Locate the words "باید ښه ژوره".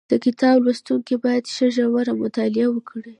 1.25-2.13